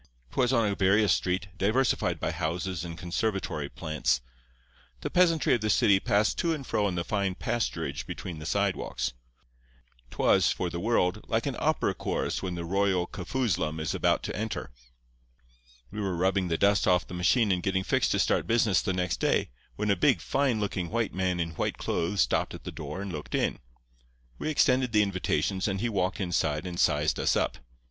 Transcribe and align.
'Twas 0.31 0.51
on 0.51 0.67
a 0.67 0.73
various 0.73 1.13
street, 1.13 1.49
diversified 1.59 2.19
by 2.19 2.31
houses 2.31 2.83
and 2.83 2.97
conservatory 2.97 3.69
plants. 3.69 4.19
The 5.01 5.11
peasantry 5.11 5.53
of 5.53 5.61
the 5.61 5.69
city 5.69 5.99
passed 5.99 6.39
to 6.39 6.55
and 6.55 6.65
fro 6.65 6.87
on 6.87 6.95
the 6.95 7.03
fine 7.03 7.35
pasturage 7.35 8.01
between 8.07 8.39
the 8.39 8.47
sidewalks. 8.47 9.13
'Twas, 10.09 10.51
for 10.51 10.71
the 10.71 10.79
world, 10.79 11.23
like 11.27 11.45
an 11.45 11.55
opera 11.59 11.93
chorus 11.93 12.41
when 12.41 12.55
the 12.55 12.65
Royal 12.65 13.05
Kafoozlum 13.05 13.79
is 13.79 13.93
about 13.93 14.23
to 14.23 14.35
enter. 14.35 14.71
"We 15.91 16.01
were 16.01 16.15
rubbing 16.15 16.47
the 16.47 16.57
dust 16.57 16.87
off 16.87 17.05
the 17.05 17.13
machine 17.13 17.51
and 17.51 17.61
getting 17.61 17.83
fixed 17.83 18.09
to 18.13 18.17
start 18.17 18.47
business 18.47 18.81
the 18.81 18.93
next 18.93 19.17
day, 19.17 19.51
when 19.75 19.91
a 19.91 19.95
big, 19.95 20.19
fine 20.19 20.59
looking 20.59 20.89
white 20.89 21.13
man 21.13 21.39
in 21.39 21.51
white 21.51 21.77
clothes 21.77 22.21
stopped 22.21 22.55
at 22.55 22.63
the 22.63 22.71
door 22.71 23.03
and 23.03 23.11
looked 23.11 23.35
in. 23.35 23.59
We 24.39 24.49
extended 24.49 24.93
the 24.93 25.03
invitations, 25.03 25.67
and 25.67 25.79
he 25.79 25.89
walked 25.89 26.19
inside 26.19 26.65
and 26.65 26.79
sized 26.79 27.19
us 27.19 27.35
up. 27.35 27.59